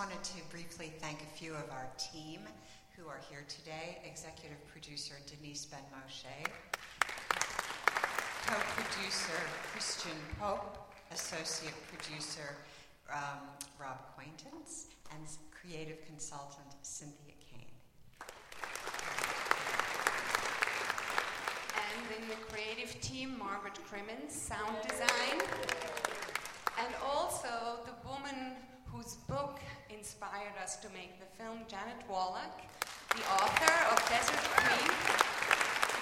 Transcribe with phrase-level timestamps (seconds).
[0.00, 2.40] wanted to briefly thank a few of our team
[2.96, 3.98] who are here today.
[4.02, 6.24] Executive producer Denise Ben Moshe,
[8.46, 9.38] co-producer
[9.70, 12.56] Christian Pope, associate producer
[13.12, 13.40] um,
[13.78, 17.68] Rob Quaintance, and creative consultant Cynthia Kane.
[21.76, 25.42] And the creative team, Margaret Crimmins, sound design.
[26.78, 28.56] And also the woman
[29.00, 29.56] whose book
[29.88, 32.52] inspired us to make the film, Janet Wallach,
[33.16, 34.92] the author of Desert Queen.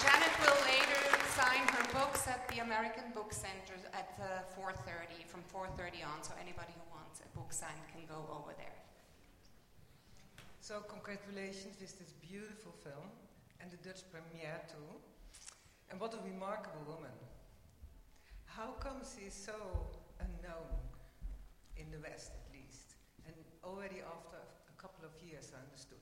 [0.03, 0.98] Janet will later
[1.39, 6.34] sign her books at the American Book Center at uh, 4.30, from 4.30 on, so
[6.42, 8.78] anybody who wants a book signed can go over there.
[10.59, 13.15] So congratulations with this beautiful film
[13.61, 14.91] and the Dutch premiere too.
[15.91, 17.15] And what a remarkable woman.
[18.47, 19.55] How come she is so
[20.19, 20.67] unknown
[21.77, 22.33] in the West
[23.64, 25.98] already after a couple of years, I understood.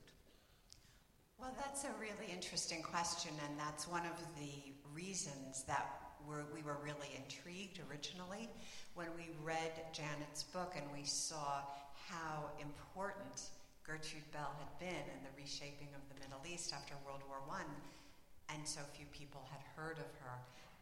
[1.39, 5.85] Well, that's a really interesting question, and that's one of the reasons that
[6.27, 8.49] we're, we were really intrigued originally
[8.95, 11.61] when we read Janet's book and we saw
[12.09, 13.53] how important
[13.85, 17.63] Gertrude Bell had been in the reshaping of the Middle East after World War I,
[18.53, 20.35] and so few people had heard of her.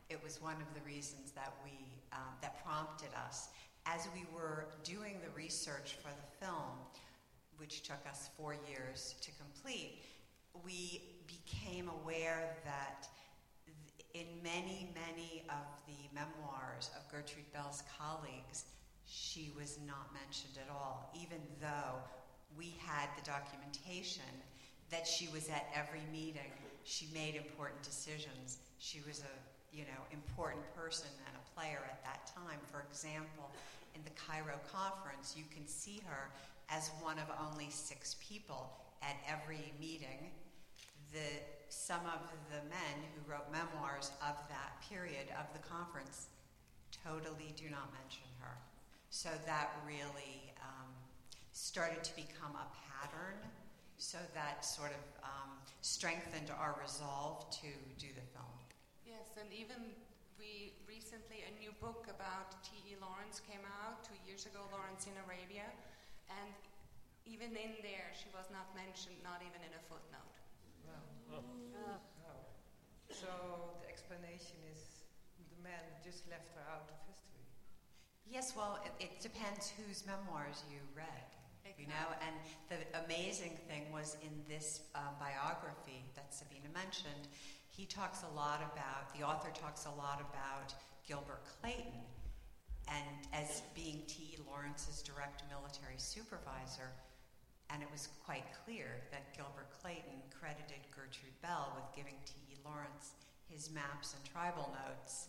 [0.09, 1.73] It was one of the reasons that we
[2.13, 3.49] um, that prompted us
[3.85, 6.77] as we were doing the research for the film,
[7.57, 10.03] which took us four years to complete.
[10.63, 13.07] We became aware that
[14.13, 18.65] in many, many of the memoirs of Gertrude Bell's colleagues,
[19.05, 21.99] she was not mentioned at all, even though
[22.57, 24.23] we had the documentation
[24.89, 26.51] that she was at every meeting.
[26.83, 28.59] She made important decisions.
[28.77, 32.59] She was a you know important person and a player at that time.
[32.71, 33.51] For example,
[33.93, 36.31] in the Cairo conference, you can see her
[36.69, 38.71] as one of only six people
[39.03, 40.31] at every meeting.
[41.11, 46.27] The, some of the men who wrote memoirs of that period of the conference
[47.03, 48.55] totally do not mention her.
[49.09, 50.91] So that really um,
[51.51, 53.37] started to become a pattern.
[53.97, 58.51] So that sort of um, strengthened our resolve to do the film.
[59.15, 59.95] Yes, and even
[60.35, 62.99] we recently, a new book about T.E.
[62.99, 65.63] Lawrence came out two years ago, Lawrence in Arabia,
[66.27, 66.51] and
[67.23, 70.35] even in there she was not mentioned, not even in a footnote.
[70.83, 70.99] Wow.
[71.31, 71.95] Oh.
[72.27, 72.43] Wow.
[73.07, 73.31] So
[73.79, 75.07] the explanation is
[75.47, 77.47] the man just left her out of history.
[78.27, 81.31] Yes, well, it, it depends whose memoirs you read.
[81.79, 82.35] You know, and
[82.69, 87.27] the amazing thing was in this uh, biography that Sabina mentioned,
[87.75, 90.71] he talks a lot about, the author talks a lot about
[91.03, 91.99] Gilbert Clayton
[92.87, 94.39] and as being T.E.
[94.47, 96.95] Lawrence's direct military supervisor.
[97.69, 102.55] And it was quite clear that Gilbert Clayton credited Gertrude Bell with giving T.E.
[102.63, 103.17] Lawrence
[103.51, 105.27] his maps and tribal notes.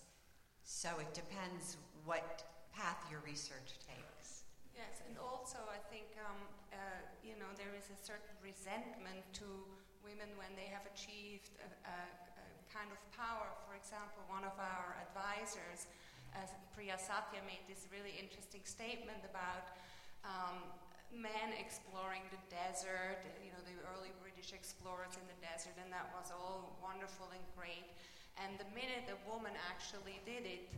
[0.62, 4.46] So it depends what path your research takes.
[4.76, 6.36] Yes, and also I think um,
[6.70, 9.48] uh, you know there is a certain resentment to
[10.04, 12.25] women when they have achieved a, a
[12.76, 13.48] kind of power.
[13.64, 15.88] For example, one of our advisors,
[16.36, 16.44] uh,
[16.76, 19.72] Priya Satia, made this really interesting statement about
[20.28, 20.60] um,
[21.08, 23.24] men exploring the desert.
[23.40, 27.40] You know, the early British explorers in the desert, and that was all wonderful and
[27.56, 27.88] great.
[28.36, 30.68] And the minute a woman actually did it,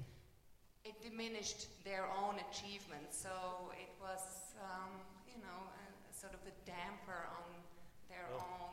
[0.87, 3.19] it diminished their own achievements.
[3.19, 7.51] So it was, um, you know, a, a sort of a damper on
[8.07, 8.39] their oh.
[8.39, 8.68] own.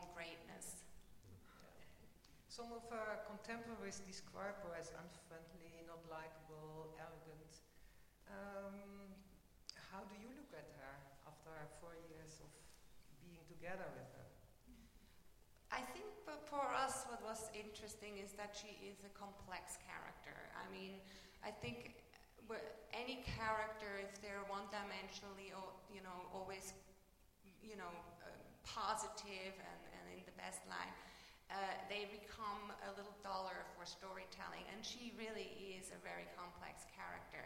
[2.56, 7.52] Some of our contemporaries describe her as unfriendly, not likable, arrogant.
[8.32, 9.12] Um,
[9.92, 10.94] how do you look at her
[11.28, 11.52] after
[11.84, 12.48] four years of
[13.20, 14.28] being together with her?
[15.68, 16.08] I think
[16.48, 20.48] for us, what was interesting is that she is a complex character.
[20.56, 21.04] I mean,
[21.44, 21.92] I think
[22.96, 25.52] any character, if they're one-dimensionally,
[25.92, 26.72] you know, always,
[27.60, 27.92] you know,
[28.24, 28.32] uh,
[28.64, 30.88] positive and, and in the best line,
[31.50, 31.56] uh,
[31.88, 34.66] they become a little duller for storytelling.
[34.74, 37.44] And she really is a very complex character.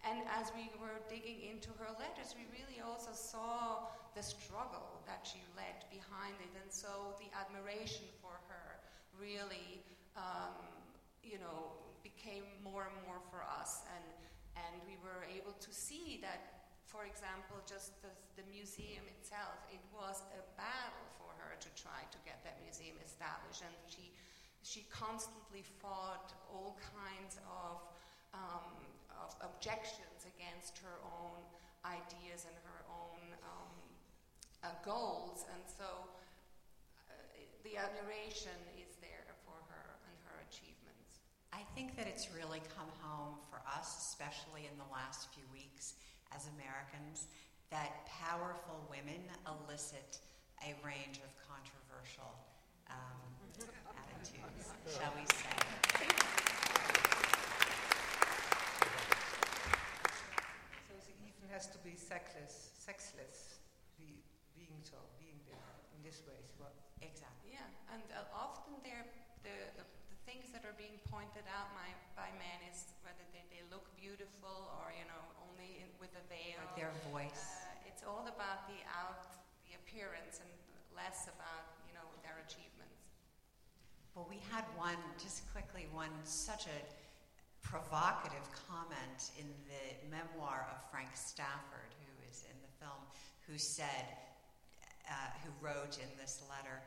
[0.00, 5.26] And as we were digging into her letters, we really also saw the struggle that
[5.28, 6.52] she led behind it.
[6.56, 8.80] And so the admiration for her
[9.20, 9.84] really,
[10.16, 10.56] um,
[11.20, 13.84] you know, became more and more for us.
[13.92, 14.04] And
[14.56, 16.59] and we were able to see that
[16.90, 22.02] for example, just the, the museum itself, it was a battle for her to try
[22.10, 24.10] to get that museum established, and she
[24.60, 27.80] she constantly fought all kinds of,
[28.36, 28.76] um,
[29.08, 31.40] of objections against her own
[31.88, 33.72] ideas and her own um,
[34.60, 35.88] uh, goals, and so
[37.08, 37.16] uh,
[37.64, 41.24] the admiration is there for her and her achievements.
[41.56, 45.96] I think that it's really come home for us, especially in the last few weeks
[46.34, 47.28] as Americans,
[47.70, 50.18] that powerful women elicit
[50.66, 52.34] a range of controversial
[52.90, 53.22] um,
[53.94, 55.54] attitudes, shall we say.
[60.84, 63.62] So it even has to be sexless, sexless,
[63.96, 64.20] be,
[64.58, 66.74] being so, being there in this way as well.
[67.00, 67.54] Exactly.
[67.54, 69.06] Yeah, and uh, often they're,
[69.46, 71.86] the, the, the things that are being pointed out my,
[72.18, 75.29] by men is whether they, they look beautiful or, you know, only in,
[76.00, 76.58] with a veil.
[76.74, 77.60] Their voice.
[77.60, 79.28] Uh, it's all about the out,
[79.68, 80.50] the appearance, and
[80.96, 83.04] less about, you know, their achievements.
[84.16, 86.78] Well, we had one, just quickly, one such a
[87.62, 93.04] provocative comment in the memoir of Frank Stafford, who is in the film,
[93.46, 94.08] who said,
[95.08, 95.12] uh,
[95.44, 96.80] who wrote in this letter,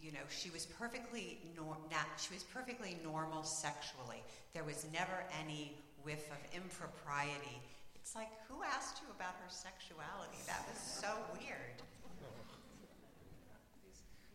[0.00, 1.76] you know, she was perfectly nor-
[2.16, 4.22] she was perfectly normal sexually.
[4.54, 5.74] There was never any
[6.04, 7.60] whiff of impropriety.
[8.08, 10.40] It's like, who asked you about her sexuality?
[10.48, 11.76] That was so weird.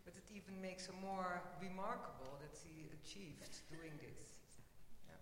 [0.06, 4.38] But it even makes her more remarkable that she achieved doing this.
[5.10, 5.18] Yeah.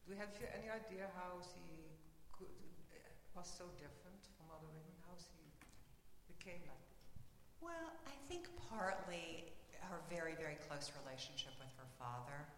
[0.00, 1.92] Do you have any idea how she
[2.32, 2.48] could,
[2.88, 3.04] uh,
[3.36, 4.96] was so different from other women?
[5.04, 5.52] How she
[6.24, 7.04] became like this?
[7.60, 9.52] Well, I think partly
[9.92, 12.48] her very, very close relationship with her father.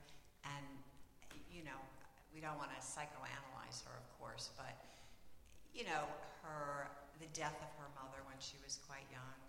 [0.47, 0.71] And,
[1.51, 1.83] you know,
[2.31, 4.79] we don't want to psychoanalyze her, of course, but,
[5.73, 6.05] you know,
[6.45, 9.41] her, the death of her mother when she was quite young,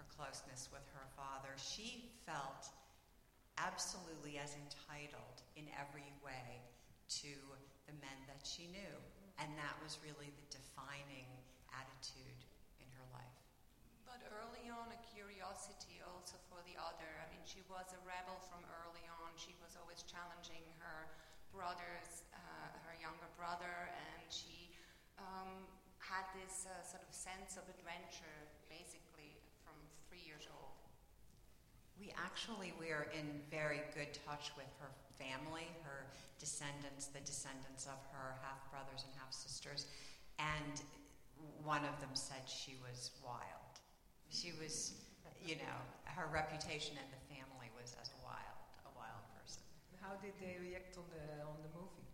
[0.00, 2.72] her closeness with her father, she felt
[3.60, 6.64] absolutely as entitled in every way
[7.20, 7.32] to
[7.84, 8.94] the men that she knew.
[9.38, 11.28] And that was really the defining
[11.70, 12.42] attitude
[12.82, 13.38] in her life.
[14.02, 17.06] But early on, a curiosity also for the other.
[17.22, 19.30] I mean, she was a rebel from early on.
[19.38, 21.06] She was always challenging her
[21.54, 24.57] brothers, uh, her younger brother, and she
[25.18, 25.66] um,
[25.98, 28.38] had this uh, sort of sense of adventure,
[28.70, 29.76] basically, from
[30.08, 30.78] three years old.
[31.98, 36.06] We actually we're in very good touch with her family, her
[36.38, 39.90] descendants, the descendants of her half brothers and half sisters,
[40.38, 40.78] and
[41.66, 43.74] one of them said she was wild.
[44.30, 44.94] She was,
[45.42, 49.66] you know, her reputation in the family was as a wild, a wild person.
[49.98, 52.06] How did they react on the on the movie?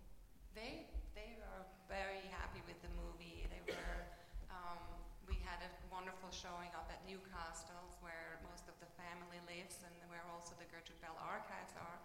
[0.56, 3.46] They they were very happy with the movie.
[3.46, 4.02] They were.
[4.50, 4.82] Um,
[5.31, 9.94] we had a wonderful showing up at Newcastle, where most of the family lives, and
[10.11, 11.99] where also the Gertrude Bell archives are.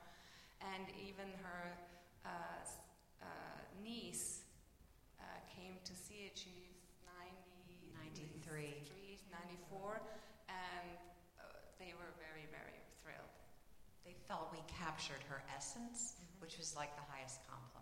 [0.61, 1.73] And even her
[2.21, 2.61] uh,
[3.25, 4.45] uh, niece
[5.17, 6.37] uh, came to see it.
[6.37, 8.85] She's 90, 93.
[9.33, 10.01] 94,
[10.49, 11.01] and
[11.41, 11.49] uh,
[11.81, 13.33] they were very very thrilled.
[14.05, 17.69] They felt we captured her essence, which was like the highest compliment, of course.
[17.69, 17.78] Precies.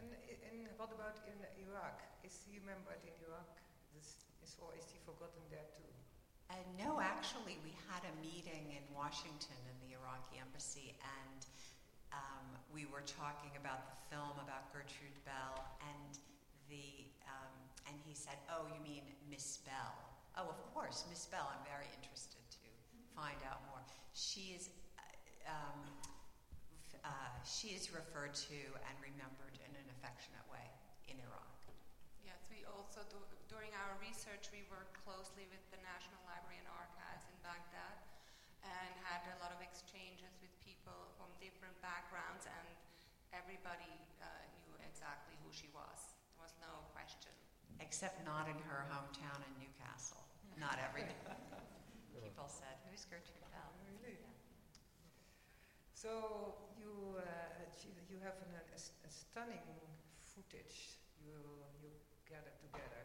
[0.00, 0.16] And,
[0.48, 2.00] and what about in Iraq?
[2.24, 3.60] Is he remembered in Iraq?
[3.92, 5.92] This is, or is he forgotten there too?
[6.48, 11.40] Uh, no, actually, we had a meeting in Washington in the Iraqi embassy, and
[12.16, 16.16] um, we were talking about the film about Gertrude Bell, and
[16.72, 17.54] the um,
[17.86, 19.94] and he said, "Oh, you mean Miss Bell?
[20.40, 21.44] Oh, of course, Miss Bell.
[21.44, 22.66] I'm very interested to
[23.12, 23.84] find out more.
[24.16, 25.80] She is." Uh, um,
[27.04, 30.64] uh, she is referred to and remembered in an affectionate way
[31.12, 31.52] in Iraq.
[32.24, 33.20] Yes, we also, do,
[33.52, 38.00] during our research, we worked closely with the National Library and Archives in Baghdad
[38.64, 42.66] and had a lot of exchanges with people from different backgrounds, and
[43.36, 43.88] everybody
[44.24, 44.28] uh,
[44.64, 46.16] knew exactly who she was.
[46.36, 47.32] There was no question.
[47.80, 50.20] Except not in her hometown in Newcastle.
[50.60, 51.08] Not every
[52.20, 53.72] people said, "Who's Gertrude Bell?"
[54.04, 54.20] Really?
[55.96, 57.64] So you uh,
[58.12, 59.64] you have an, a, s- a stunning
[60.40, 61.36] footage you
[61.84, 61.92] you
[62.24, 63.04] gathered together.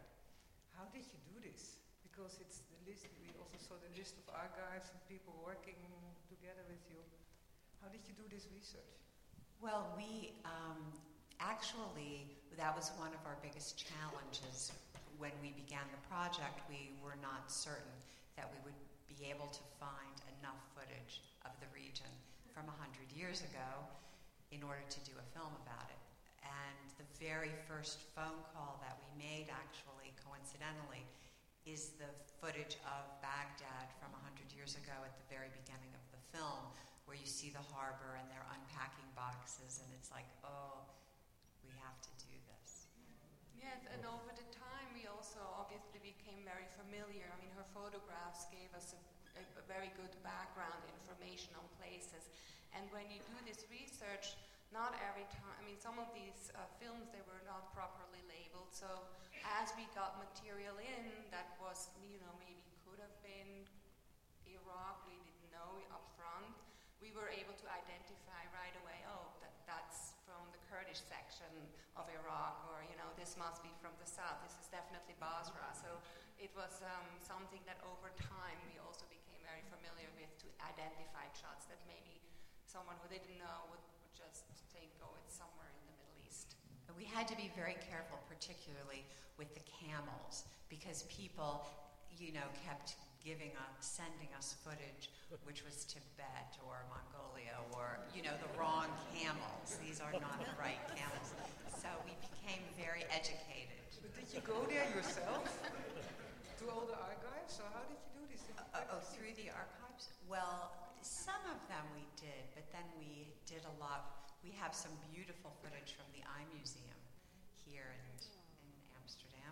[0.72, 1.76] How did you do this?
[2.00, 3.04] Because it's the list.
[3.20, 5.76] We also saw the list of archives and people working
[6.32, 6.96] together with you.
[7.84, 8.96] How did you do this research?
[9.60, 10.80] Well, we um,
[11.44, 14.72] actually that was one of our biggest challenges
[15.20, 16.64] when we began the project.
[16.72, 18.00] We were not certain
[18.40, 18.80] that we would
[19.12, 22.08] be able to find enough footage of the region
[22.56, 23.84] from 100 years ago
[24.48, 26.00] in order to do a film about it.
[26.40, 31.06] And the very first phone call that we made, actually, coincidentally,
[31.66, 36.22] is the footage of Baghdad from 100 years ago at the very beginning of the
[36.34, 36.62] film,
[37.06, 40.82] where you see the harbor and they're unpacking boxes, and it's like, oh,
[41.62, 42.90] we have to do this.
[43.58, 47.26] Yes, and over the time we also obviously became very familiar.
[47.30, 49.00] I mean, her photographs gave us a,
[49.38, 52.30] a, a very good background information on places.
[52.74, 54.38] And when you do this research,
[54.74, 58.70] not every time, I mean, some of these uh, films, they were not properly labeled.
[58.74, 58.88] So
[59.42, 63.66] as we got material in that was, you know, maybe could have been
[64.46, 66.54] Iraq, we didn't know up front,
[66.98, 71.50] we were able to identify right away, oh, that, that's from the Kurdish section
[71.94, 75.70] of Iraq, or, you know, this must be from the south, this is definitely Basra.
[75.76, 76.00] So
[76.40, 81.28] it was um, something that over time we also became very familiar with to identify
[81.36, 82.18] shots that maybe
[82.64, 83.84] someone who didn't know would,
[84.76, 86.56] would just think, oh, it's somewhere in the Middle East.
[86.96, 89.04] We had to be very careful, particularly
[89.36, 91.64] with the camels because people,
[92.16, 95.10] you know, kept giving us, sending us footage,
[95.44, 99.76] which was Tibet or Mongolia or, you know, the wrong camels.
[99.82, 101.34] These are not the right camels.
[101.68, 103.76] So we became very educated.
[104.00, 108.24] But did you go there yourself to all the archives, or how did you do
[108.30, 108.46] this?
[108.56, 110.08] Uh, oh, through the archives?
[110.30, 114.25] Well, some of them we did, but then we did a lot.
[114.46, 117.02] We have some beautiful footage from the Eye Museum
[117.66, 118.14] here in
[118.62, 118.70] in
[119.02, 119.50] Amsterdam.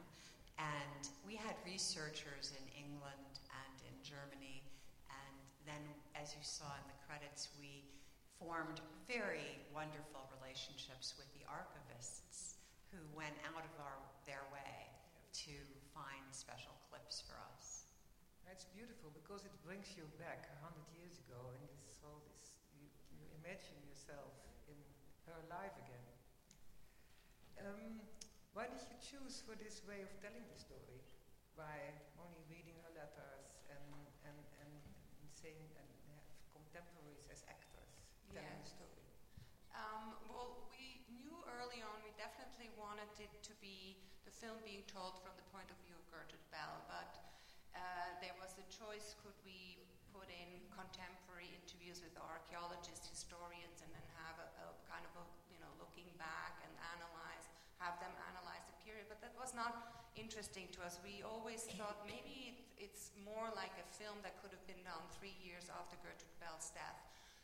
[0.55, 4.63] and we had researchers in England and in Germany.
[5.11, 5.35] And
[5.67, 5.83] then,
[6.15, 7.83] as you saw in the credits, we
[8.39, 8.79] formed
[9.11, 12.63] very wonderful relationships with the archivists
[12.95, 13.99] who went out of our,
[14.31, 14.95] their way
[15.43, 15.55] to
[15.91, 17.91] find special clips for us.
[18.47, 22.55] It's beautiful because it brings you back a hundred years ago, and this all this
[22.79, 22.87] you,
[23.19, 24.31] you imagine yourself
[25.29, 26.05] her life again.
[27.65, 28.05] Um,
[28.55, 31.03] why did you choose for this way of telling the story?
[31.59, 33.83] By only reading her letters and,
[34.23, 34.71] and, and
[35.35, 36.23] saying and have
[36.55, 37.91] contemporaries as actors
[38.31, 38.63] telling yeah.
[38.63, 39.03] the story?
[39.75, 44.87] Um, well, we knew early on we definitely wanted it to be the film being
[44.87, 47.19] told from the point of view of Gertrude Bell, but
[47.75, 49.83] uh, there was a choice could we
[50.15, 55.27] put in contemporary interviews with archaeologists, historians, and then have a, a kind of a,
[55.51, 57.51] you know, looking back and analyze,
[57.83, 58.15] have them
[59.15, 60.99] but that not interesting to us.
[61.03, 65.03] We always thought maybe it, it's more like a film that could have been done
[65.15, 66.99] three years after Gertrude Bell's death.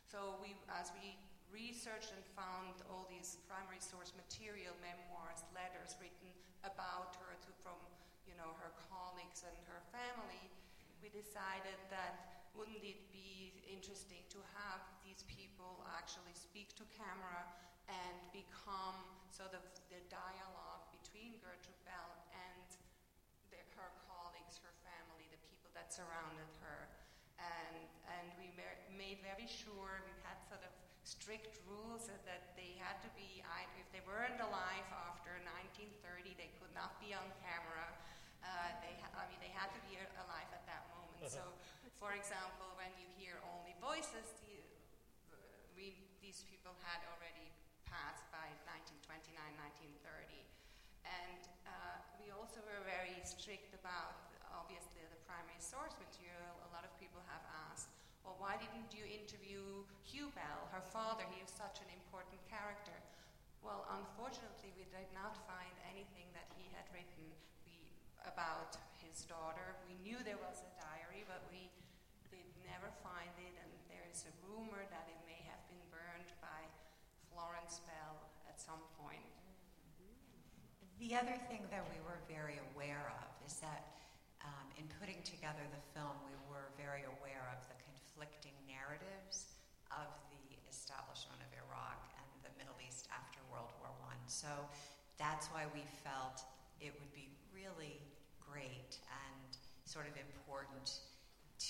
[0.07, 1.15] So we, as we
[1.51, 6.31] researched and found all these primary source material, memoirs, letters written
[6.63, 7.75] about her to, from
[8.27, 10.47] you know her colleagues and her family,
[11.03, 17.47] we decided that wouldn't it be interesting to have these people actually speak to camera
[17.87, 18.95] and become
[19.31, 22.67] sort of the dialogue between Gertrude Bell and
[23.51, 26.89] the, her colleagues, her family, the people that surrounded her.
[27.37, 28.49] And, and we
[28.89, 30.73] made very sure, we had sort of
[31.05, 33.45] strict rules that they had to be,
[33.77, 35.37] if they weren't alive after
[35.69, 37.85] 1930, they could not be on camera.
[38.41, 41.29] Uh, they ha- I mean, they had to be alive at that moment.
[41.29, 41.41] So,
[42.01, 44.57] for example, when you hear only voices, the,
[45.77, 47.53] we, these people had already
[47.85, 50.41] passed by 1929, 1930.
[51.05, 54.30] And uh, we also were very strict about, obviously, the primary
[55.71, 56.51] source material.
[56.67, 57.87] A lot of people have asked,
[58.27, 61.23] well, why didn't you interview Hugh Bell, her father?
[61.31, 62.91] He is such an important character.
[63.63, 67.23] Well, unfortunately, we did not find anything that he had written
[67.63, 67.79] we,
[68.27, 69.79] about his daughter.
[69.87, 71.71] We knew there was a diary, but we
[72.27, 76.35] did never find it, and there is a rumor that it may have been burned
[76.43, 76.67] by
[77.31, 79.23] Florence Bell at some point.
[80.99, 83.90] The other thing that we were very aware of is that
[85.41, 89.57] together the film, we were very aware of the conflicting narratives
[89.89, 94.13] of the establishment of Iraq and the Middle East after World War I.
[94.29, 94.69] So
[95.17, 96.45] that's why we felt
[96.77, 97.97] it would be really
[98.37, 99.49] great and
[99.89, 101.01] sort of important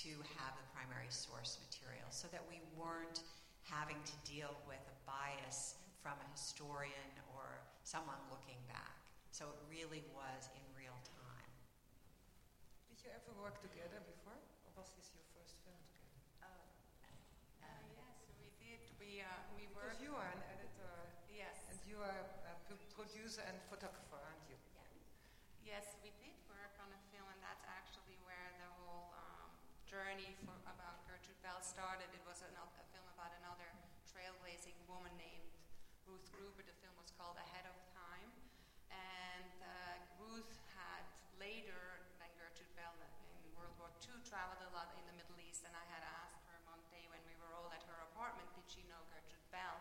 [0.04, 3.24] to have the primary source material so that we weren't
[3.64, 9.00] having to deal with a bias from a historian or someone looking back.
[9.32, 10.61] So it really was time.
[13.02, 16.22] Did you ever work together before, or was this your first film together?
[16.38, 18.78] Uh, uh, yes, we did.
[19.02, 19.26] We uh,
[19.58, 19.98] we worked.
[19.98, 21.10] Because you are an editor.
[21.26, 21.66] Yes.
[21.66, 22.14] And you are
[22.46, 22.54] a
[22.94, 24.54] producer and photographer, aren't you?
[24.78, 24.86] Yeah.
[25.66, 29.50] Yes, we did work on a film, and that's actually where the whole um,
[29.82, 32.06] journey for, about Gertrude Bell started.
[32.14, 33.66] It was a, a film about another
[34.06, 35.50] trailblazing woman named
[36.06, 36.62] Ruth Gruber.
[36.62, 38.30] The film was called Ahead of Time.
[38.94, 41.02] And uh, Ruth had
[41.42, 45.68] later, than Gertrude Bell in World War II, traveled a lot in the Middle East.
[45.68, 48.64] And I had asked her one day when we were all at her apartment, did
[48.64, 49.76] she know Gertrude Bell?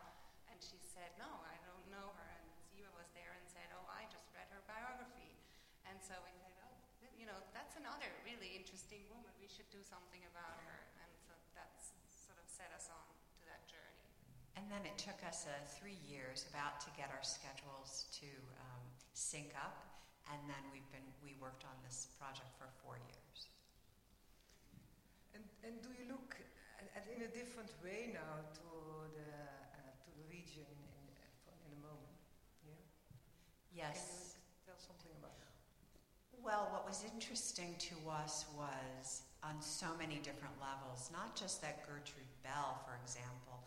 [0.52, 2.30] And she said, no, I don't know her.
[2.36, 5.40] And Zeva was there and said, oh, I just read her biography.
[5.88, 6.76] And so we said, oh,
[7.16, 9.32] you know, that's another really interesting woman.
[9.40, 10.84] We should do something about her.
[11.00, 13.08] And so that's sort of set us on
[13.40, 14.04] to that journey.
[14.60, 18.28] And then it took us uh, three years about to get our schedules to
[18.60, 18.84] um,
[19.16, 19.80] sync up.
[20.28, 23.21] And then we've been, we worked on this project for four years.
[25.62, 26.34] And, do you look
[26.82, 28.70] at, at in a different way now to
[29.14, 31.06] the, uh, to the region in,
[31.66, 32.18] in a moment?
[32.66, 33.86] Yeah?
[33.86, 34.34] Yes.
[34.34, 35.54] Can you tell something about it?
[36.42, 41.86] Well, what was interesting to us was on so many different levels, not just that
[41.86, 43.62] Gertrude Bell, for example,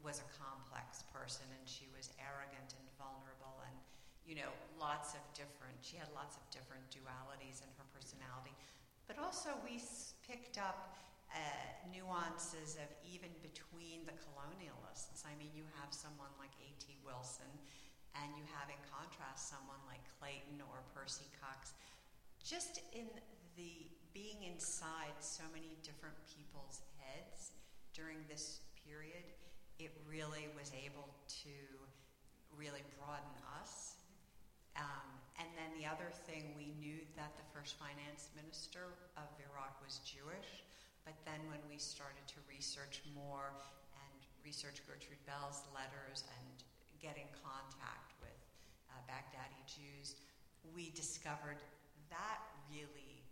[0.00, 3.76] was a complex person and she was arrogant and vulnerable and,
[4.24, 4.48] you know,
[4.80, 8.56] lots of different, she had lots of different dualities in her personality.
[9.04, 9.76] But also, we
[10.24, 10.96] picked up
[11.30, 15.22] uh, nuances of even between the colonialists.
[15.22, 16.98] I mean, you have someone like A.T.
[17.06, 17.50] Wilson,
[18.18, 21.78] and you have, in contrast, someone like Clayton or Percy Cox.
[22.42, 23.06] Just in
[23.54, 27.54] the being inside so many different people's heads
[27.94, 29.22] during this period,
[29.78, 31.06] it really was able
[31.46, 31.54] to
[32.58, 34.02] really broaden us.
[34.74, 35.06] Um,
[35.38, 40.02] and then the other thing, we knew that the first finance minister of Iraq was
[40.02, 40.66] Jewish,
[41.10, 43.50] but then when we started to research more
[43.98, 46.62] and research Gertrude Bell's letters and
[47.02, 48.38] get in contact with
[48.86, 50.14] uh, Baghdadi Jews,
[50.70, 51.58] we discovered
[52.14, 52.38] that
[52.70, 53.26] really,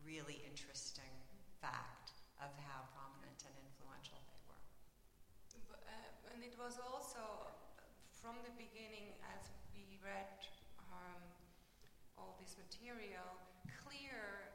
[0.00, 1.12] really interesting
[1.60, 4.64] fact of how prominent and influential they were.
[5.68, 7.52] But, uh, and it was also
[8.16, 10.40] from the beginning, as we read
[10.88, 11.20] um,
[12.16, 13.28] all this material,
[13.84, 14.49] clear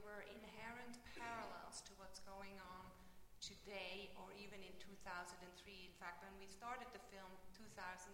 [0.00, 2.88] there were inherent parallels to what's going on
[3.44, 5.36] today or even in 2003.
[5.36, 8.08] In fact, when we started the film, 2003,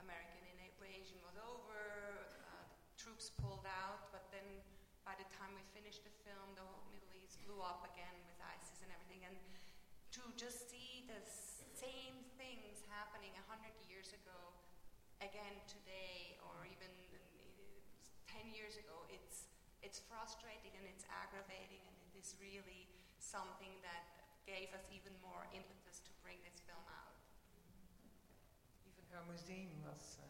[0.00, 1.84] American invasion was over,
[2.48, 2.64] uh,
[2.96, 4.48] troops pulled out, but then
[5.04, 8.40] by the time we finished the film, the whole Middle East blew up again with
[8.40, 9.28] ISIS and everything.
[9.28, 9.36] And
[10.16, 11.20] to just see the
[11.76, 13.60] same things happening 100
[13.92, 14.56] years ago,
[15.20, 16.88] again today, or even
[18.32, 19.52] 10 years ago, it's,
[19.86, 22.90] it's frustrating and it's aggravating, and it is really
[23.22, 24.02] something that
[24.42, 27.14] gave us even more impetus to bring this film out.
[28.82, 30.26] Even her museum was uh,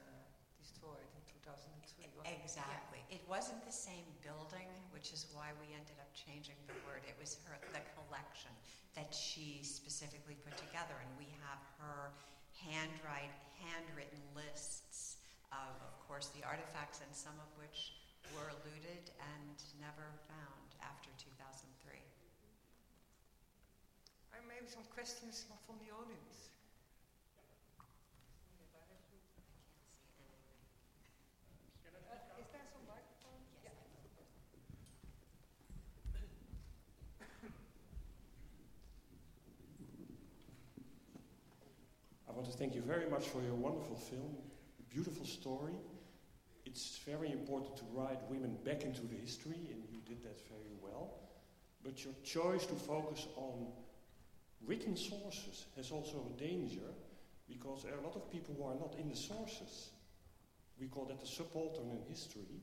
[0.60, 1.72] destroyed in 2003.
[2.12, 2.44] wasn't it?
[2.44, 3.00] Exactly.
[3.08, 7.00] It wasn't the same building, which is why we ended up changing the word.
[7.08, 8.52] It was her the collection
[8.92, 12.12] that she specifically put together, and we have her
[12.60, 15.16] handwrite handwritten lists
[15.48, 17.96] of, of course, the artifacts, and some of which
[18.34, 22.00] were looted and never found after 2003.
[24.32, 26.50] Are maybe some questions from the audience?
[31.86, 33.40] Is there some microphone?
[33.64, 33.70] Yeah.
[42.28, 44.36] I want to thank you very much for your wonderful film,
[44.92, 45.74] beautiful story.
[46.76, 50.76] It's very important to write women back into the history, and you did that very
[50.82, 51.08] well.
[51.82, 53.68] But your choice to focus on
[54.66, 56.92] written sources has also a danger,
[57.48, 59.88] because there are a lot of people who are not in the sources.
[60.78, 62.60] We call that the subaltern in history,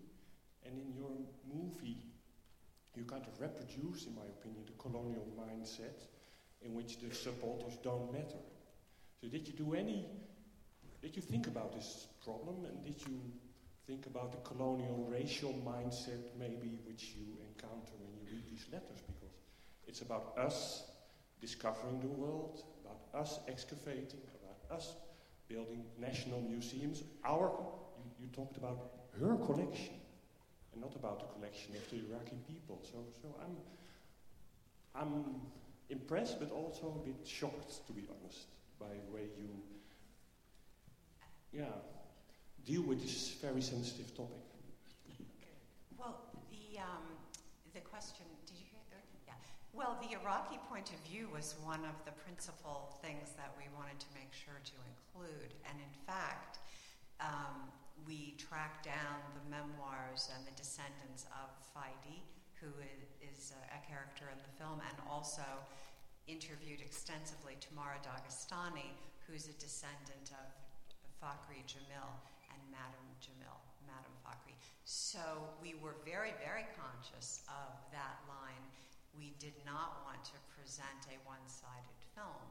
[0.63, 1.10] and in your
[1.52, 1.97] movie,
[2.93, 6.06] you kind of reproduce, in my opinion, the colonial mindset
[6.62, 8.45] in which the subalterns don't matter.
[9.21, 10.06] So did you do any,
[11.02, 13.19] did you think about this problem and did you
[13.87, 19.01] think about the colonial racial mindset maybe which you encounter when you read these letters?
[19.05, 19.35] Because
[19.87, 20.83] it's about us
[21.41, 24.93] discovering the world, about us excavating, about us
[25.47, 27.03] building national museums.
[27.25, 27.51] Our,
[27.97, 29.95] you, you talked about her collection
[30.71, 32.81] and not about the collection of the Iraqi people.
[32.83, 33.57] So, so I'm,
[34.95, 35.41] I'm
[35.89, 38.47] impressed but also a bit shocked, to be honest
[38.79, 39.49] by the way you
[41.53, 41.65] yeah,
[42.65, 44.39] deal with this very sensitive topic.
[45.99, 46.15] Well,
[46.47, 47.04] the, um,
[47.73, 48.80] the question, did you hear?
[49.28, 49.36] Yeah.
[49.73, 53.99] Well, the Iraqi point of view was one of the principal things that we wanted
[53.99, 55.52] to make sure to include.
[55.67, 56.63] And in fact,
[57.19, 57.67] um,
[58.08, 62.23] we tracked down the memoirs and the descendants of Faidi,
[62.60, 62.71] who
[63.19, 65.43] is a, a character in the film, and also
[66.32, 68.95] interviewed extensively Tamara Daghistani,
[69.28, 70.47] who's a descendant of
[71.19, 72.12] Fakhri Jamil
[72.73, 74.57] Madame Jamil, Madame Fakhri.
[74.83, 75.21] So
[75.62, 78.65] we were very, very conscious of that line.
[79.13, 82.49] We did not want to present a one sided film.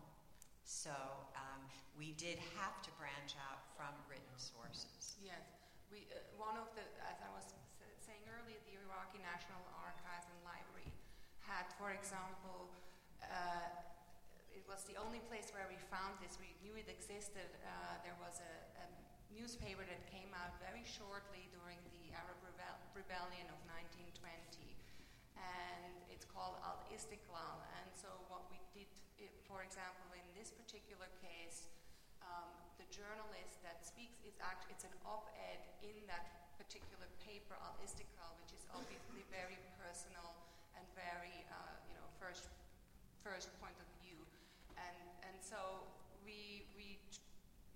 [0.62, 0.94] So
[1.34, 1.60] um,
[1.98, 5.18] we did have to branch out from written sources.
[5.18, 5.42] Yes.
[5.90, 7.50] We, uh, one of the, as I was
[8.00, 10.88] saying earlier, the Iraqi National Archive and Library
[11.42, 12.70] had, for example,
[13.20, 13.68] uh,
[14.54, 16.38] it was the only place where we found this.
[16.38, 17.50] We knew it existed.
[17.60, 18.86] Uh, there was a, a,
[19.36, 24.76] newspaper that came out very shortly during the Arab Rebel- Rebellion of 1920,
[25.36, 27.58] and it's called Al Istiqlal.
[27.80, 31.68] And so, what we did, it, for example, in this particular case,
[32.22, 37.76] um, the journalist that speaks is act- it's an op-ed in that particular paper, Al
[37.82, 40.36] Istiqlal, which is obviously very personal
[40.76, 42.48] and very, uh, you know, first
[43.22, 44.18] first point of view.
[44.74, 45.86] And, and so
[46.26, 46.98] we, we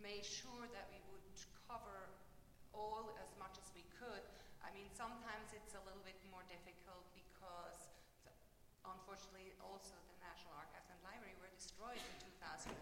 [0.03, 1.23] made sure that we would
[1.67, 2.11] cover
[2.71, 4.23] all as much as we could.
[4.63, 7.91] I mean, sometimes it's a little bit more difficult because,
[8.83, 12.75] unfortunately, also the National Archives and Library were destroyed in 2003.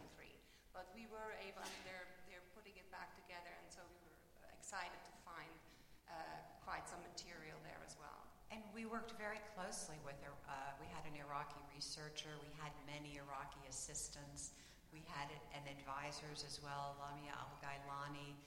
[0.72, 4.10] But we were able, I mean, they're, they're putting it back together, and so we
[4.40, 5.52] were excited to find
[6.10, 8.26] uh, quite some material there as well.
[8.50, 13.18] And we worked very closely with, uh, we had an Iraqi researcher, we had many
[13.18, 14.54] Iraqi assistants,
[14.94, 18.38] we had an advisors as well, Lamia Al Gailani,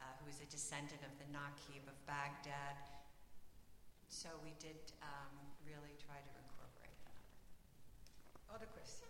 [0.00, 2.80] uh, who is a descendant of the Naqib of Baghdad.
[4.08, 5.32] So we did um,
[5.62, 7.20] really try to incorporate that.
[8.50, 9.06] Other question?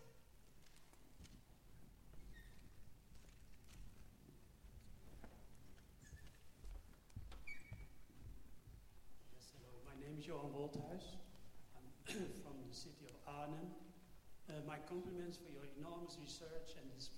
[9.32, 9.72] Yes, hello.
[9.86, 11.16] My name is Johan Wolthuis.
[11.78, 11.86] I'm
[12.44, 13.70] from the city of Arnhem.
[14.50, 17.08] Uh, my compliments for your enormous research and this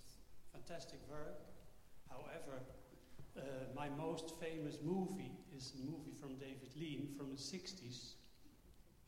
[0.52, 1.40] fantastic work.
[2.12, 2.60] However,
[3.36, 3.40] uh,
[3.74, 8.14] my most famous movie is a movie from David Lean from the 60s.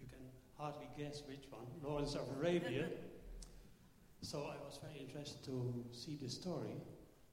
[0.00, 0.24] You can
[0.56, 2.86] hardly guess which one Lawrence of Arabia.
[4.22, 6.76] so I was very interested to see the story.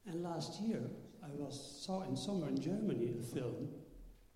[0.07, 0.81] And last year,
[1.23, 3.69] I was saw in summer in Germany a film,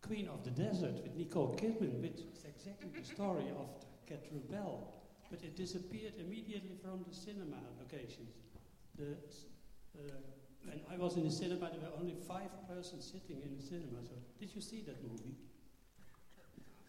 [0.01, 3.67] Queen of the Desert, with Nicole Kidman, which is exactly the story of
[4.07, 4.93] Catherine Bell.
[5.31, 8.35] But it disappeared immediately from the cinema locations.
[8.95, 9.17] The,
[9.97, 10.11] uh,
[10.71, 14.01] and I was in the cinema, there were only five persons sitting in the cinema.
[14.01, 15.37] So, did you see that movie?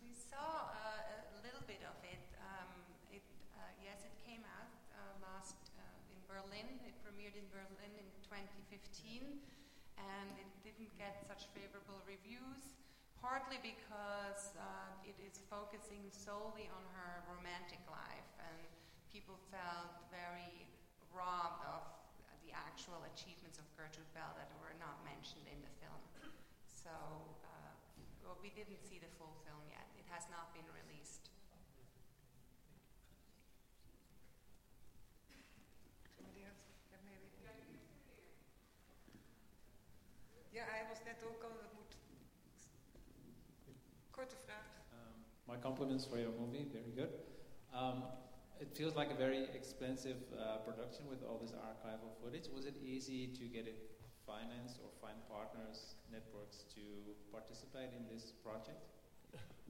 [0.01, 2.25] We saw uh, a little bit of it.
[2.41, 2.71] Um,
[3.13, 6.67] it uh, yes, it came out uh, last uh, in Berlin.
[6.89, 9.45] It premiered in Berlin in 2015,
[10.01, 12.73] and it didn't get such favorable reviews.
[13.21, 18.61] Partly because uh, it is focusing solely on her romantic life, and
[19.11, 20.69] people felt very
[21.11, 21.83] robbed of
[22.47, 26.03] the actual achievements of Gertrude Bell that were not mentioned in the film.
[26.65, 26.91] So,
[27.45, 27.73] uh,
[28.25, 29.85] well, we didn't see the full film yet.
[30.01, 31.29] It has not been released.
[36.17, 36.67] Somebody else?
[40.57, 41.97] Ja, hij was net ook al, dat moet...
[44.11, 44.67] Korte vraag.
[44.93, 47.13] Um, my compliments for your movie, very good.
[47.75, 48.03] Um,
[48.61, 52.49] it feels like a very expensive uh, production with all this archival footage.
[52.55, 53.91] Was it easy to get it
[54.27, 56.81] financed or find partners, networks to
[57.31, 58.81] participate in this project?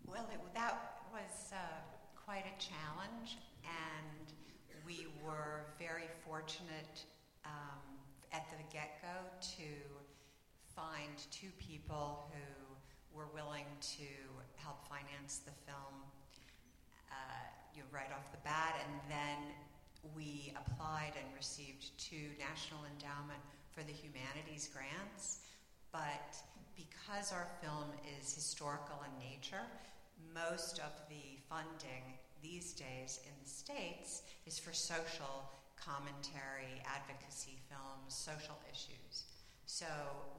[0.06, 1.56] Well, it, that was uh,
[2.14, 4.32] quite a challenge, and
[4.86, 7.04] we were very fortunate
[7.44, 7.82] um,
[8.32, 9.70] at the get go to
[10.74, 14.06] find two people who were willing to
[14.56, 16.04] help finance the film
[17.10, 17.14] uh,
[17.76, 19.52] you know, right off the bat, and then
[20.14, 25.44] we applied and received two National Endowment for the Humanities grants.
[25.92, 26.40] But
[26.76, 29.64] because our film is historical in nature,
[30.32, 35.44] most of the funding these days in the States is for social
[35.76, 39.24] commentary, advocacy films, social issues.
[39.66, 39.86] So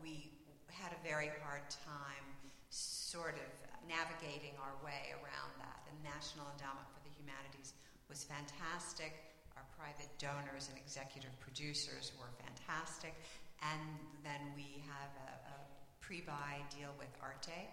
[0.01, 0.31] we
[0.69, 2.25] had a very hard time
[2.69, 3.49] sort of
[3.87, 5.87] navigating our way around that.
[5.89, 6.87] And National Endowment
[7.27, 7.75] Humanities
[8.07, 9.11] was fantastic.
[9.59, 13.11] Our private donors and executive producers were fantastic.
[13.59, 15.55] And then we have a, a
[15.99, 17.67] pre buy deal with Arte,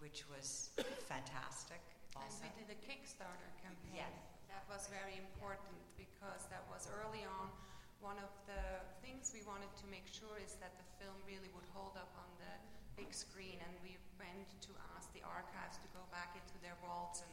[0.00, 0.72] which was
[1.04, 1.84] fantastic.
[2.16, 2.48] Also.
[2.48, 4.08] And we did a Kickstarter campaign.
[4.08, 4.08] Yes.
[4.48, 7.52] That was very important because that was early on.
[8.00, 11.68] One of the things we wanted to make sure is that the film really would
[11.76, 12.52] hold up on the
[12.96, 17.20] big screen, and we went to ask the archives to go back into their vaults
[17.20, 17.30] and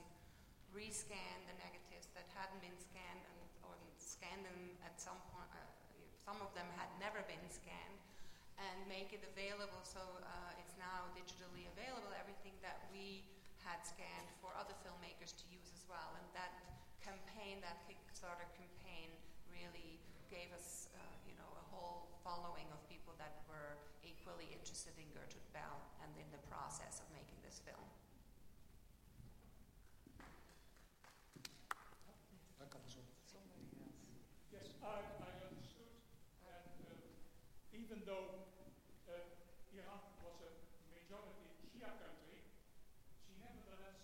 [0.75, 5.63] rescan the negatives that hadn't been scanned and or scan them at some point, uh,
[6.19, 7.97] some of them had never been scanned,
[8.59, 13.23] and make it available so uh, it's now digitally available, everything that we
[13.63, 16.13] had scanned for other filmmakers to use as well.
[16.19, 16.53] And that
[17.03, 19.09] campaign, that Kickstarter campaign,
[19.51, 24.93] really gave us, uh, you know, a whole following of people that were equally interested
[24.99, 27.85] in Gertrude Bell and in the process of making this film.
[34.85, 35.97] Yes, I, understood
[36.45, 36.93] that uh,
[37.73, 38.53] even though
[39.09, 39.17] uh,
[39.73, 40.53] Iran was a
[40.93, 42.45] majority Shia country,
[43.17, 43.97] she nevertheless,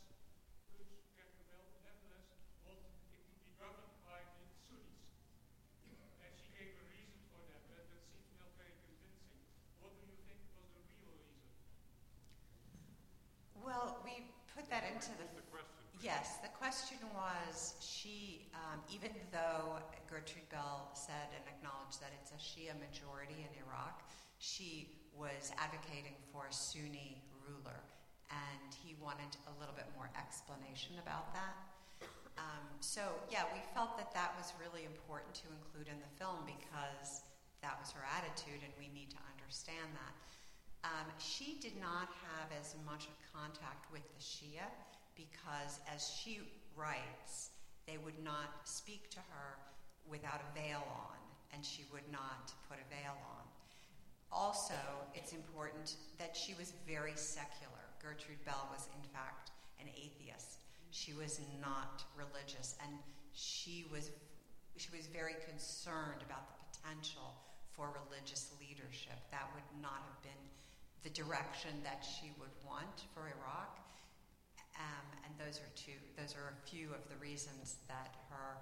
[0.73, 2.33] nevertheless
[2.65, 5.05] wanted it to be governed by the Sunnis.
[6.25, 9.37] And she gave a reason for that, but that seems not very convincing.
[9.85, 11.45] What do you think was the real reason?
[13.61, 15.50] Well, we put that into the.
[16.01, 19.77] Yes, the question was she, um, even though
[20.09, 24.01] Gertrude Bell said and acknowledged that it's a Shia majority in Iraq,
[24.41, 27.85] she was advocating for a Sunni ruler,
[28.33, 31.53] and he wanted a little bit more explanation about that.
[32.33, 36.41] Um, so, yeah, we felt that that was really important to include in the film
[36.49, 37.21] because
[37.61, 40.13] that was her attitude, and we need to understand that.
[40.81, 44.65] Um, she did not have as much contact with the Shia
[45.21, 46.41] because, as she
[46.75, 47.51] writes,
[47.85, 49.57] they would not speak to her
[50.09, 51.19] without a veil on,
[51.53, 53.45] and she would not put a veil on.
[54.31, 54.79] Also,
[55.13, 57.85] it's important that she was very secular.
[58.01, 60.63] Gertrude Bell was, in fact, an atheist.
[60.89, 62.97] She was not religious, and
[63.33, 64.09] she was,
[64.77, 67.35] she was very concerned about the potential
[67.75, 69.19] for religious leadership.
[69.31, 70.43] That would not have been
[71.03, 73.79] the direction that she would want for Iraq.
[74.81, 75.97] Um, and those are two.
[76.17, 78.57] Those are a few of the reasons that her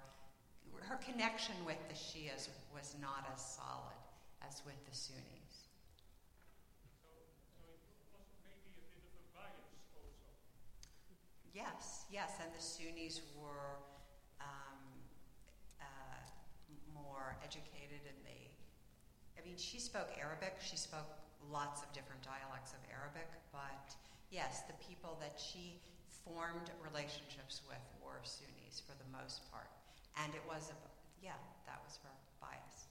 [0.86, 4.00] her connection with the Shias was not as solid
[4.46, 5.68] as with the Sunnis.
[11.52, 13.82] Yes, yes, and the Sunnis were
[14.40, 14.80] um,
[15.80, 16.22] uh,
[16.94, 18.48] more educated, and they.
[19.36, 20.56] I mean, she spoke Arabic.
[20.60, 21.10] She spoke
[21.50, 23.94] lots of different dialects of Arabic, but
[24.30, 29.70] yes, the people that she formed relationships with were Sunnis for the most part.
[30.18, 30.76] And it was, a,
[31.22, 32.90] yeah, that was her bias.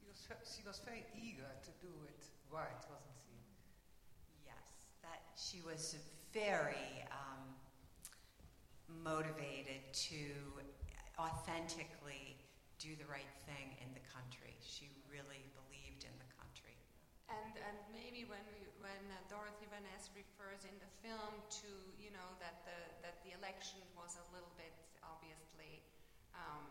[0.00, 3.36] She was, she was very eager to do it right, wasn't she?
[4.44, 5.96] Yes, that she was
[6.32, 7.54] very um,
[8.88, 10.24] motivated to
[11.18, 12.36] authentically
[12.78, 14.54] do the right thing in the country.
[14.62, 15.67] She really believed in the country.
[17.28, 21.70] And, and maybe when, we, when uh, Dorothy Van Ess refers in the film to,
[22.00, 24.72] you know, that the, that the election was a little bit
[25.04, 25.84] obviously
[26.32, 26.64] um,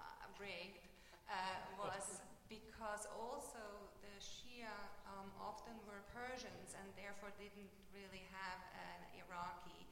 [0.00, 0.80] uh, rigged,
[1.28, 3.60] uh, was because also
[4.00, 4.72] the Shia
[5.04, 9.84] um, often were Persians and therefore didn't really have an Iraqi,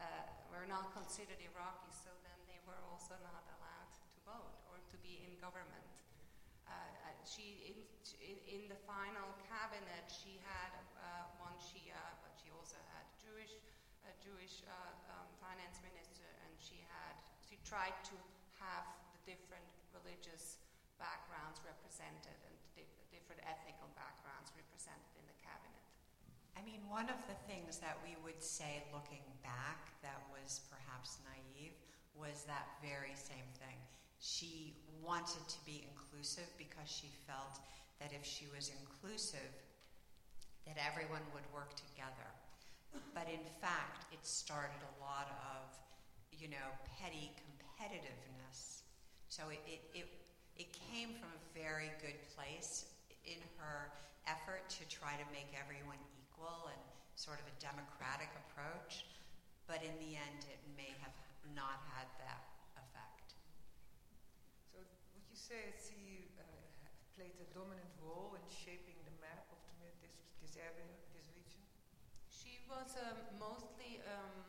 [0.00, 4.80] uh, were not considered Iraqi, so then they were also not allowed to vote or
[4.88, 5.99] to be in government.
[7.30, 7.70] Uh, uh, she
[8.18, 13.54] in, in, the final cabinet she had uh, one Shia, but she also had Jewish
[14.02, 18.18] a Jewish uh, um, finance minister, and she had she tried to
[18.58, 18.82] have
[19.14, 19.62] the different
[19.94, 20.58] religious
[20.98, 25.86] backgrounds represented and di- different ethnical backgrounds represented in the cabinet.
[26.58, 31.22] I mean, one of the things that we would say looking back that was perhaps
[31.22, 31.78] naive
[32.18, 33.78] was that very same thing.
[34.20, 37.58] She wanted to be inclusive because she felt
[38.00, 39.52] that if she was inclusive,
[40.68, 42.28] that everyone would work together.
[43.14, 45.72] But in fact, it started a lot of,
[46.36, 46.68] you know,
[47.00, 48.84] petty competitiveness.
[49.28, 50.06] So it, it, it,
[50.58, 52.92] it came from a very good place
[53.24, 53.88] in her
[54.28, 56.82] effort to try to make everyone equal and
[57.16, 59.08] sort of a democratic approach.
[59.64, 61.14] But in the end, it may have
[61.54, 62.42] not had that
[62.74, 63.38] effect.
[64.74, 64.82] So
[65.50, 66.46] say she uh,
[67.18, 71.58] played a dominant role in shaping the map of the, this, this area, this region?
[72.30, 74.46] She was um, mostly um,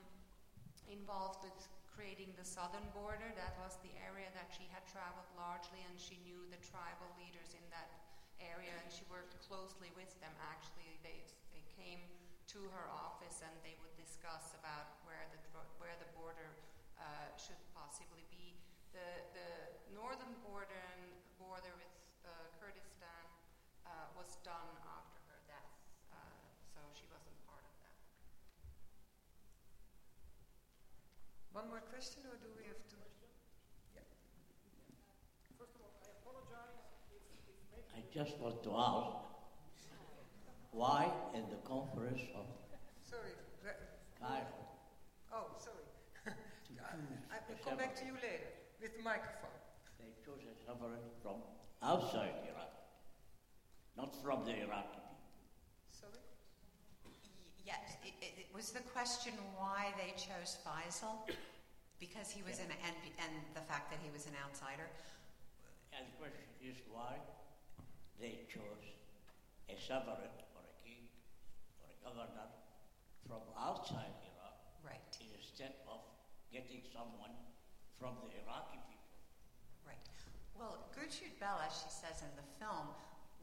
[0.86, 1.58] involved with
[1.90, 3.34] creating the southern border.
[3.34, 7.58] That was the area that she had traveled largely, and she knew the tribal leaders
[7.58, 7.90] in that
[8.38, 10.38] area, and she worked closely with them.
[10.54, 12.06] Actually, they they came
[12.54, 15.42] to her office and they would discuss about where the
[15.82, 16.62] where the border
[17.02, 18.61] uh, should possibly be.
[18.92, 19.50] The the
[19.96, 20.88] northern border
[21.40, 21.96] border with
[22.28, 23.26] uh, Kurdistan
[23.88, 25.72] uh, was done after her death,
[26.12, 26.20] uh,
[26.76, 27.96] so she wasn't part of that.
[31.56, 33.00] One more question, or do we have to?
[35.58, 36.42] First of all, I have
[37.96, 39.12] I just want to ask
[40.72, 42.46] why in the conference of
[43.04, 43.36] Sorry.
[44.20, 44.62] Cairo
[45.32, 45.88] Oh, sorry.
[46.28, 49.54] I, I will come back to you later with the microphone.
[50.00, 51.38] they chose a sovereign from
[51.86, 52.74] outside Iraq,
[53.96, 55.30] not from the Iraqi people.
[55.92, 56.22] Sorry?
[57.06, 57.14] Y-
[57.66, 61.22] Yes, it, it, it was the question why they chose Faisal
[62.02, 64.90] because he was an and, and the fact that he was an outsider.
[65.94, 67.22] And the question is why
[68.18, 68.90] they chose
[69.70, 71.06] a sovereign or a king
[71.86, 72.50] or a governor
[73.30, 76.02] from outside Iraq Right, instead of
[76.50, 77.38] getting someone
[78.02, 79.14] from the Iraqi people.
[79.86, 80.02] right.
[80.58, 82.90] Well, Gertrude Bell, as she says in the film,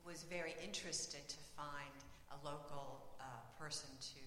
[0.03, 1.95] was very interested to find
[2.35, 3.23] a local uh,
[3.55, 3.87] person
[4.19, 4.25] to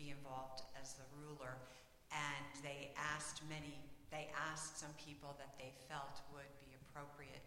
[0.00, 1.60] be involved as the ruler,
[2.08, 3.76] and they asked many.
[4.08, 7.44] They asked some people that they felt would be appropriate,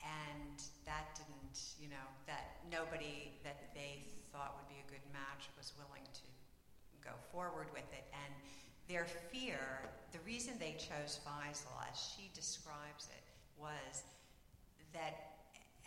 [0.00, 0.56] and
[0.88, 5.76] that didn't, you know, that nobody that they thought would be a good match was
[5.76, 6.28] willing to
[7.04, 8.08] go forward with it.
[8.24, 8.32] And
[8.88, 9.58] their fear,
[10.12, 13.24] the reason they chose Faisal, as she describes it,
[13.58, 14.04] was
[14.92, 15.36] that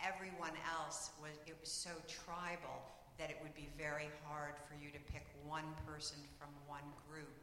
[0.03, 2.83] everyone else was, it was so tribal
[3.17, 7.35] that it would be very hard for you to pick one person from one group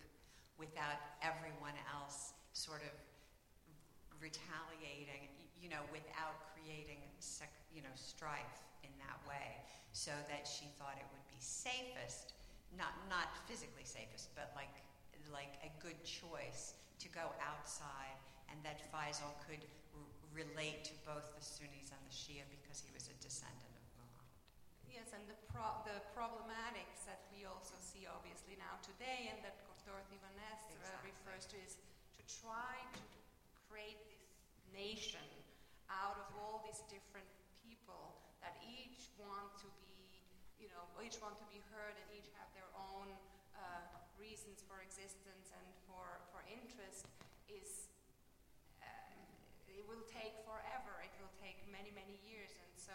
[0.56, 2.96] without everyone else sort of
[4.20, 5.28] retaliating,
[5.60, 7.00] you know, without creating,
[7.76, 9.60] you know, strife in that way.
[9.92, 12.36] So that she thought it would be safest,
[12.76, 14.72] not not physically safest, but like
[15.32, 18.16] like a good choice to go outside,
[18.50, 19.62] and that Faisal could
[19.94, 23.84] r- relate to both the Sunnis and the Shia because he was a descendant of
[24.00, 24.26] Muhammad.
[24.88, 29.66] Yes, and the, pro- the problematics that we also see obviously now today and that
[29.86, 31.14] Dorothy Van uh, Exactly.
[31.14, 31.78] refers to is
[32.18, 33.02] to try to
[33.70, 34.26] create this
[34.74, 35.22] nation
[35.86, 37.30] out of all these different
[37.62, 40.26] people that each want to be,
[40.58, 43.06] you know, each want to be heard and each have their own
[44.46, 47.10] reasons for existence and for, for interest
[47.50, 47.90] is
[48.78, 48.86] uh,
[49.66, 51.02] it will take forever.
[51.02, 52.54] It will take many, many years.
[52.54, 52.94] And so,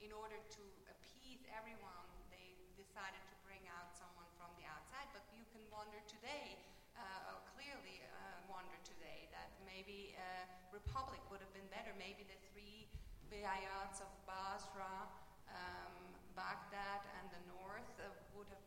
[0.00, 5.12] in order to appease everyone, they decided to bring out someone from the outside.
[5.12, 6.56] But you can wonder today,
[6.96, 11.92] uh, clearly uh, wonder today, that maybe a republic would have been better.
[12.00, 12.88] Maybe the three
[13.28, 15.04] Bayats of Basra,
[15.52, 15.92] um,
[16.32, 18.64] Baghdad, and the north uh, would have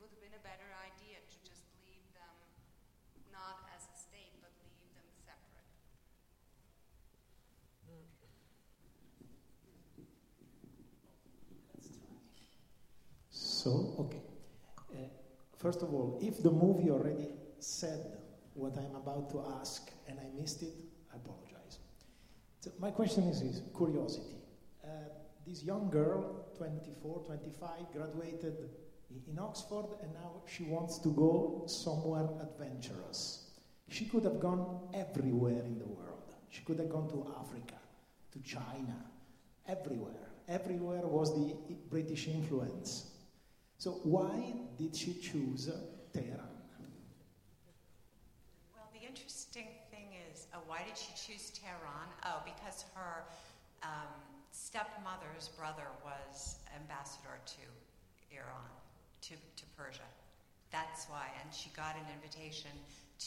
[0.00, 2.32] would have been a better idea to just leave them
[3.28, 5.68] not as a state, but leave them separate.
[13.28, 14.24] So, okay.
[14.92, 15.08] Uh,
[15.58, 18.16] first of all, if the movie already said
[18.54, 20.72] what I'm about to ask and I missed it,
[21.12, 21.78] I apologize.
[22.60, 24.40] So my question is, is curiosity.
[24.82, 24.88] Uh,
[25.46, 28.56] this young girl, 24, 25, graduated
[29.28, 33.50] in Oxford and now she wants to go somewhere adventurous.
[33.88, 36.32] She could have gone everywhere in the world.
[36.48, 37.74] She could have gone to Africa,
[38.32, 38.96] to China,
[39.68, 40.30] everywhere.
[40.48, 41.54] Everywhere was the
[41.88, 43.10] British influence.
[43.78, 45.70] So why did she choose
[46.12, 46.50] Tehran?
[48.74, 52.08] Well, the interesting thing is, uh, why did she choose Tehran?
[52.26, 53.24] Oh, because her
[53.82, 54.12] um,
[54.50, 58.70] stepmother's brother was ambassador to Iran,
[59.22, 60.06] to, to Persia.
[60.70, 61.26] That's why.
[61.42, 62.70] And she got an invitation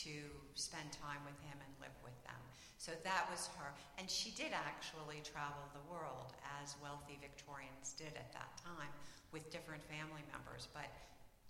[0.06, 0.16] to
[0.56, 2.40] spend time with him and live with them.
[2.82, 3.72] So that was her.
[4.00, 8.92] And she did actually travel the world, as wealthy Victorians did at that time,
[9.32, 10.68] with different family members.
[10.74, 10.90] But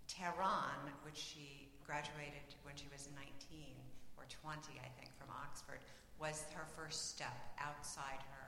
[0.05, 3.25] Tehran, which she graduated when she was 19
[4.19, 5.81] or 20, I think, from Oxford,
[6.19, 8.45] was her first step outside her.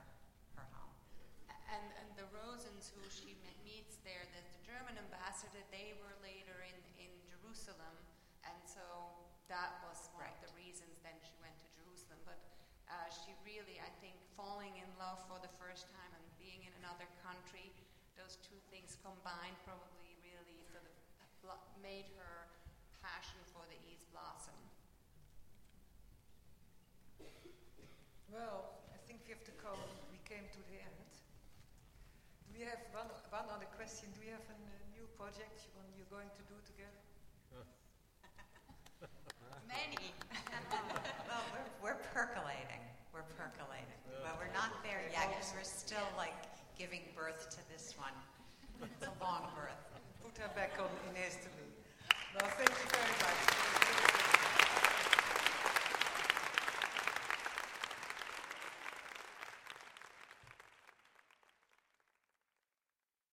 [1.70, 3.36] And, and the Rosens, who she
[3.66, 7.96] meets there, the, the German ambassador, they were later in, in Jerusalem,
[8.46, 8.86] and so
[9.50, 12.22] that was one of the reasons then she went to Jerusalem.
[12.26, 12.38] But
[12.90, 16.74] uh, she really, I think, falling in love for the first time and being in
[16.82, 17.74] another country,
[18.18, 22.50] those two things combined probably really sort of made her
[23.02, 24.58] passion for the East blossom.
[28.34, 29.78] Well, I think we have to come,
[30.10, 31.05] we came to the end.
[32.56, 34.08] Do we have one, one other question?
[34.16, 37.04] Do we have a uh, new project you want, you're going to do together?
[39.68, 40.16] Many.
[41.28, 42.80] Well, we're, we're percolating.
[43.12, 44.00] We're percolating.
[44.24, 46.48] But we're not there yet because we're still like
[46.80, 48.16] giving birth to this one.
[48.80, 49.76] It's a long birth.
[50.24, 51.52] Put her back on in history.
[51.60, 52.40] You